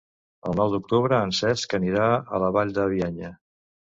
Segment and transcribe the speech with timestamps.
[0.51, 3.31] El nou d'octubre en Cesc anirà a la Vall de Bianya.